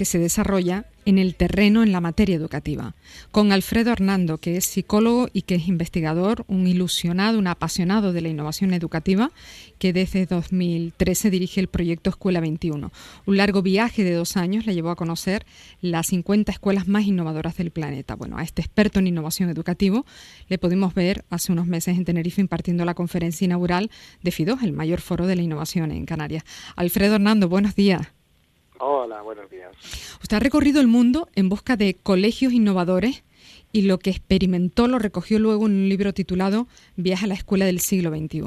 [0.00, 2.94] que se desarrolla en el terreno en la materia educativa,
[3.32, 8.22] con Alfredo Hernando, que es psicólogo y que es investigador, un ilusionado, un apasionado de
[8.22, 9.30] la innovación educativa,
[9.78, 12.90] que desde 2013 dirige el proyecto Escuela 21.
[13.26, 15.44] Un largo viaje de dos años le llevó a conocer
[15.82, 18.14] las 50 escuelas más innovadoras del planeta.
[18.14, 20.02] Bueno, a este experto en innovación educativa
[20.48, 23.90] le pudimos ver hace unos meses en Tenerife impartiendo la conferencia inaugural
[24.22, 26.44] de FIDO, el mayor foro de la innovación en Canarias.
[26.74, 28.08] Alfredo Hernando, buenos días.
[28.82, 29.76] Hola, buenos días.
[30.22, 33.24] Usted ha recorrido el mundo en busca de colegios innovadores
[33.72, 37.66] y lo que experimentó lo recogió luego en un libro titulado Viaje a la Escuela
[37.66, 38.40] del Siglo XXI.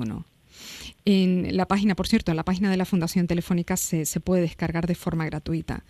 [1.06, 4.42] En la página, por cierto, en la página de la Fundación Telefónica se, se puede
[4.42, 5.84] descargar de forma gratuita.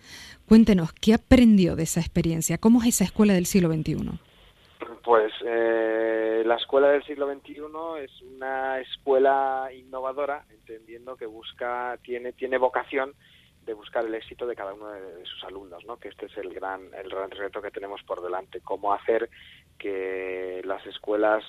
[0.46, 2.58] Cuéntenos, ¿qué aprendió de esa experiencia?
[2.58, 4.10] ¿Cómo es esa escuela del siglo XXI?
[5.02, 7.62] Pues eh, la escuela del siglo XXI
[8.04, 13.14] es una escuela innovadora, entendiendo que busca, tiene, tiene vocación
[13.64, 15.96] de buscar el éxito de cada uno de, sus alumnos, ¿no?
[15.96, 19.30] que este es el gran, el gran reto que tenemos por delante, cómo hacer
[19.78, 21.42] que las escuelas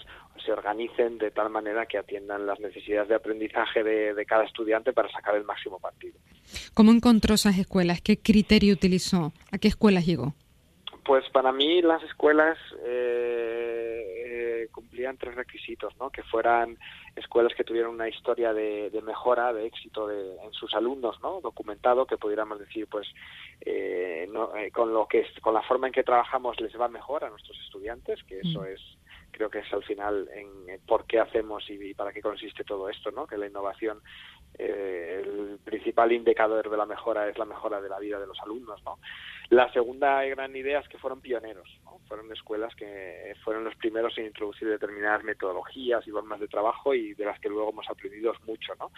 [0.43, 5.09] se organicen de tal manera que atiendan las necesidades de aprendizaje de, cada estudiante para
[5.09, 6.17] sacar el máximo partido.
[6.73, 8.01] ¿Cómo encontró esas escuelas?
[8.01, 9.33] ¿Qué criterio utilizó?
[9.51, 10.33] ¿A qué escuelas llegó?
[11.05, 13.64] Pues para mí las escuelas eh,
[14.65, 16.09] eh, cumplían tres requisitos, ¿no?
[16.09, 16.77] Que fueran
[17.15, 21.41] escuelas que tuvieran una historia de, mejora, de éxito de, en sus alumnos, ¿no?
[21.41, 23.07] Documentado, que pudiéramos decir, pues,
[23.61, 24.29] eh,
[24.73, 28.23] con lo que con la forma en que trabajamos les va mejor a nuestros estudiantes,
[28.23, 28.65] que eso mm.
[28.65, 28.81] es
[29.35, 33.11] creo que es al final en por qué hacemos y, para qué consiste todo esto,
[33.11, 33.27] ¿no?
[33.27, 34.01] Que la innovación,
[34.57, 38.39] eh, el principal indicador de la mejora es la mejora de la vida de los
[38.39, 38.97] alumnos, ¿no?
[39.49, 41.84] La segunda gran idea es que fueron pioneros, ¿no?
[42.07, 47.13] Fueron escuelas que fueron los primeros en introducir determinadas metodologías y formas de trabajo y
[47.13, 48.91] de las que luego hemos aprendido mucho, ¿no?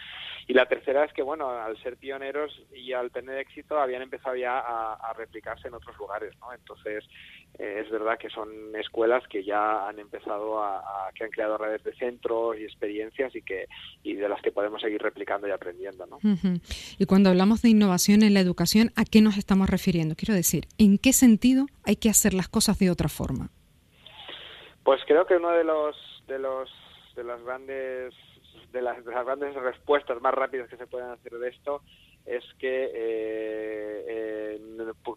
[0.46, 4.36] Y la tercera es que, bueno, al ser pioneros y al tener éxito habían empezado
[4.36, 6.52] ya a, replicarse en otros lugares, ¿no?
[6.52, 7.04] Entonces,
[7.58, 11.82] eh, es verdad que son escuelas que ya han empezado a, que han creado redes
[11.82, 13.66] de centros y experiencias y que
[14.02, 16.18] y de las que podemos seguir replicando y aprendiendo, ¿no?
[16.98, 20.14] Y cuando hablamos de innovación en la educación, ¿a qué nos estamos refiriendo?
[20.14, 23.48] Quiero decir, ¿en qué sentido hay que hacer las cosas de otra forma?
[24.82, 26.68] Pues creo que uno de los de los
[27.14, 28.14] de las grandes
[28.72, 31.82] de las, grandes respuestas más rápidas que se pueden hacer de esto
[32.26, 34.60] es que eh,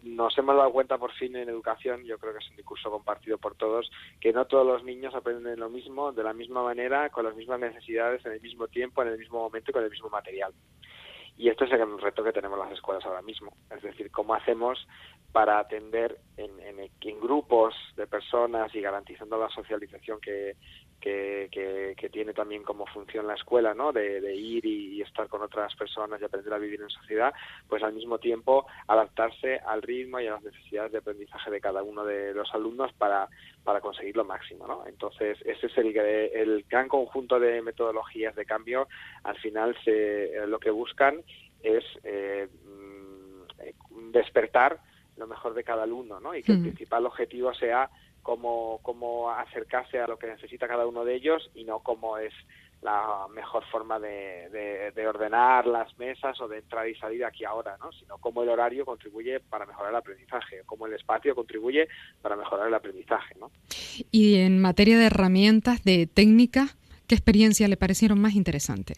[0.04, 3.36] nos hemos dado cuenta por fin en educación, yo creo que es un discurso compartido
[3.36, 7.26] por todos, que no todos los niños aprenden lo mismo, de la misma manera, con
[7.26, 10.08] las mismas necesidades, en el mismo tiempo, en el mismo momento y con el mismo
[10.08, 10.54] material.
[11.36, 13.52] Y este es el reto que tenemos las escuelas ahora mismo.
[13.74, 14.86] Es decir, cómo hacemos
[15.32, 20.56] para atender en, en, grupos de personas y garantizando la socialización que,
[21.02, 23.92] que, que, tiene también como función la escuela, ¿no?
[23.92, 27.34] De, ir y, estar con otras personas y aprender a vivir en sociedad,
[27.68, 31.82] pues al mismo tiempo adaptarse al ritmo y a las necesidades de aprendizaje de cada
[31.82, 33.28] uno de los alumnos para,
[33.64, 34.86] para conseguir lo máximo, ¿no?
[34.86, 38.86] Entonces, ese es el, el gran conjunto de metodologías de cambio.
[39.24, 41.22] Al final, se, lo que buscan
[41.62, 44.78] es eh, mm, despertar
[45.16, 46.34] lo mejor de cada alumno, ¿no?
[46.34, 47.90] Y que el principal objetivo sea
[48.22, 52.32] cómo, cómo acercarse a lo que necesita cada uno de ellos y no cómo es
[52.82, 57.76] la mejor forma de, de, ordenar las mesas o de entrar y salir aquí ahora,
[57.78, 57.92] ¿no?
[57.92, 61.86] sino cómo el horario contribuye para mejorar el aprendizaje, cómo el espacio contribuye
[62.20, 63.36] para mejorar el aprendizaje.
[63.38, 63.52] ¿no?
[64.10, 68.94] Y en materia de herramientas, de técnicas, ¿qué experiencia le parecieron más interesante?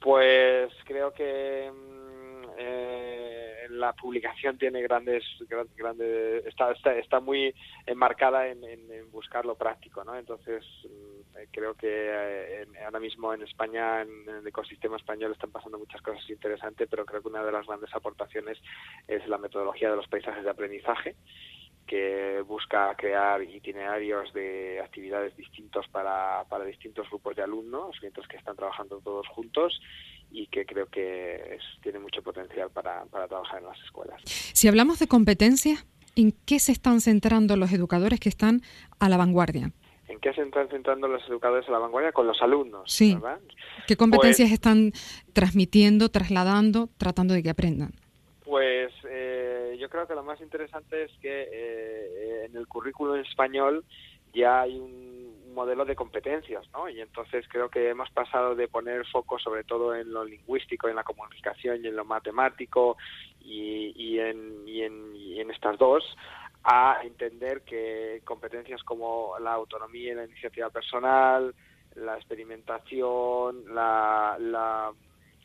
[0.00, 1.70] Pues creo que
[3.70, 5.24] la publicación tiene grandes,
[5.76, 7.54] grandes está, está, muy
[7.86, 8.60] enmarcada en,
[9.10, 10.16] buscar lo práctico, ¿no?
[10.16, 15.50] Entonces mm, eh, creo que eh, ahora mismo en España, en, el ecosistema español están
[15.50, 18.58] pasando muchas cosas interesantes, pero creo que una de las grandes aportaciones
[19.06, 21.16] es la metodología de los paisajes de aprendizaje
[21.86, 28.38] que busca crear itinerarios de actividades distintos para, para distintos grupos de alumnos, mientras que
[28.38, 29.78] están trabajando todos juntos
[30.34, 34.20] y que creo que tiene mucho potencial para, para trabajar en las escuelas.
[34.24, 35.86] Si hablamos de competencias,
[36.16, 38.60] ¿en qué se están centrando los educadores que están
[38.98, 39.70] a la vanguardia?
[40.08, 42.10] ¿En qué se están centrando los educadores a la vanguardia?
[42.10, 42.90] Con los alumnos.
[42.90, 43.16] Sí.
[43.86, 44.92] ¿Qué competencias pues están
[45.32, 47.92] transmitiendo, trasladando, tratando de que aprendan?
[48.44, 53.24] Pues eh, yo creo que lo más interesante es que eh, en el currículo en
[53.24, 53.84] español
[54.34, 56.88] ya hay un modelo de competencias, ¿no?
[56.88, 60.96] Y entonces creo que hemos pasado de poner foco sobre todo en lo lingüístico, en
[60.96, 62.96] la comunicación y en lo matemático
[63.40, 64.82] y, en, y
[65.40, 66.04] en estas dos
[66.64, 71.54] a entender que competencias como la autonomía y la iniciativa personal,
[71.94, 74.90] la experimentación, la, la,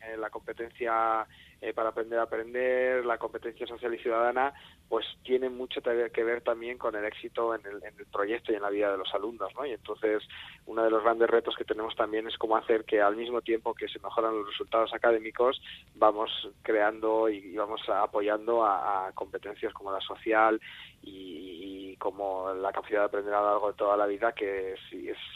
[0.02, 1.26] eh, la competencia
[1.60, 4.54] eh, para aprender a aprender, la competencia social y ciudadana,
[4.88, 8.54] pues tiene mucho que ver también con el éxito en el, en el proyecto y
[8.54, 9.66] en la vida de los alumnos, ¿no?
[9.66, 10.22] Y entonces
[10.64, 13.74] uno de los grandes retos que tenemos también es cómo hacer que al mismo tiempo
[13.74, 15.60] que se mejoran los resultados académicos,
[15.96, 16.30] vamos
[16.62, 20.58] creando y, vamos apoyando a, competencias como la social
[21.02, 24.76] y, como la capacidad de aprender a lo largo de toda la vida, que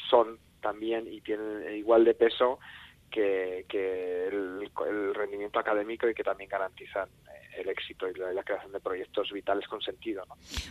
[0.09, 2.59] son también y tienen igual de peso
[3.15, 8.81] que, el, rendimiento académico y que también garantizan eh, el éxito y la, creación de
[8.81, 10.25] proyectos vitales con sentido.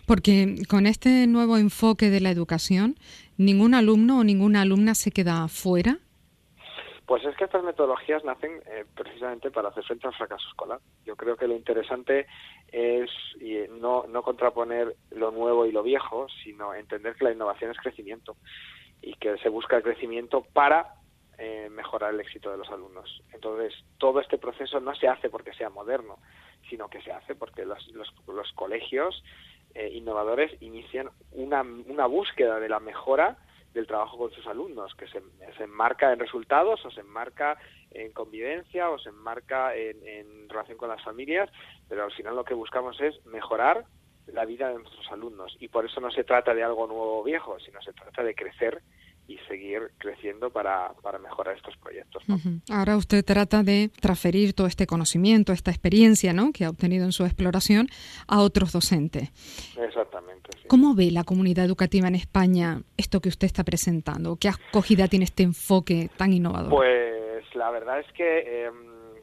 [0.06, 2.96] Porque con este nuevo enfoque de la educación,
[3.38, 6.00] ¿ningún alumno o ninguna alumna se queda fuera?
[7.06, 10.80] Pues es que estas metodologías nacen eh, precisamente para hacer frente al fracaso escolar.
[11.06, 12.28] Yo creo que lo interesante
[12.72, 13.10] es
[13.80, 18.36] no, no contraponer lo nuevo y lo viejo, sino entender que la innovación es crecimiento
[19.02, 20.96] y que se busca el crecimiento para
[21.46, 23.22] eh, mejorar el éxito de los alumnos.
[23.34, 26.20] Entonces, todo este proceso no se hace porque sea moderno,
[26.70, 29.22] sino que se hace porque los, los, colegios
[29.76, 33.38] eh, innovadores inician una, una búsqueda de la mejora
[33.74, 35.22] del trabajo con sus alumnos, que se,
[35.62, 37.58] enmarca en resultados o se enmarca
[37.92, 41.50] en convivencia o se enmarca en, en relación con las familias,
[41.90, 43.84] pero al final lo que buscamos es mejorar
[44.28, 47.24] la vida de nuestros alumnos y por eso no se trata de algo nuevo o
[47.24, 48.82] viejo, sino se trata de crecer
[49.28, 52.24] y seguir creciendo para, para mejorar estos proyectos.
[52.70, 56.52] Ahora usted trata de transferir todo este conocimiento, esta experiencia ¿no?
[56.52, 57.88] que ha obtenido en su exploración
[58.28, 59.30] a otros docentes.
[59.78, 60.50] Exactamente.
[60.68, 64.38] ¿Cómo ve la comunidad educativa en España esto que usted está presentando?
[64.38, 66.70] ¿Qué acogida tiene este enfoque tan innovador?
[66.70, 68.74] Pues la verdad es que em,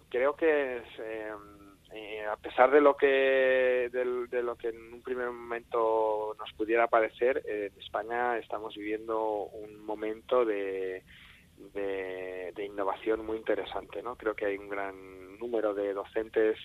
[0.09, 1.60] creo que es, em,
[1.93, 6.87] eh, a pesar de lo que de, lo que en un primer momento nos pudiera
[6.87, 11.03] parecer, en España estamos viviendo un momento de,
[11.75, 14.03] de, innovación muy interesante.
[14.03, 14.17] ¿no?
[14.17, 16.59] Creo que hay un gran número de docentes,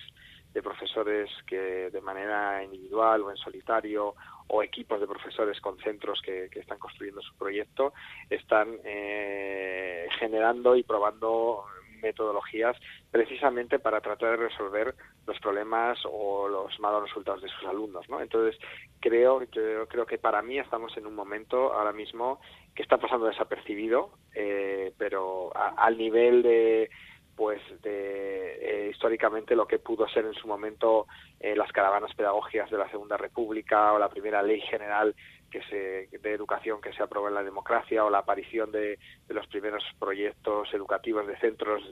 [0.52, 4.14] de profesores que de manera individual o en solitario
[4.48, 7.92] o equipos de profesores con centros que, que están construyendo su proyecto
[8.30, 11.64] están eh, generando y probando
[12.02, 12.76] metodologías
[13.10, 14.94] precisamente para tratar de resolver
[15.26, 18.20] los problemas o los malos resultados de sus alumnos, ¿no?
[18.20, 18.58] Entonces
[19.00, 22.40] creo, yo creo que para mí estamos en un momento ahora mismo
[22.74, 26.90] que está pasando desapercibido, eh, pero al nivel de
[27.36, 31.06] pues de eh, históricamente lo que pudo ser en su momento
[31.38, 35.14] eh, las caravanas pedagógicas de la Segunda República o la primera ley general
[35.56, 38.98] que se, de educación que se aprobó en la democracia o la aparición de,
[39.28, 41.82] los primeros proyectos educativos de centros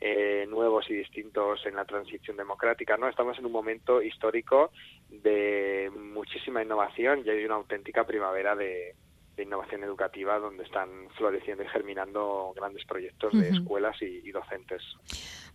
[0.00, 2.96] eh, nuevos y distintos en la transición democrática.
[2.96, 4.70] no Estamos en un momento histórico
[5.08, 8.94] de muchísima innovación y hay una auténtica primavera de,
[9.42, 14.82] innovación educativa donde están floreciendo y germinando grandes proyectos de escuelas y, docentes.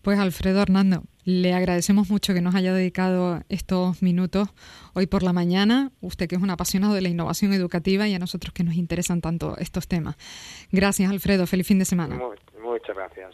[0.02, 4.50] Pues Alfredo Hernando, le agradecemos mucho que nos haya dedicado estos minutos
[4.94, 8.20] hoy por la mañana, usted que es un apasionado de la innovación educativa y a
[8.20, 10.16] nosotros que nos interesan tanto estos temas.
[10.72, 12.20] Gracias Alfredo, feliz fin de semana.
[12.62, 13.34] muchas gracias.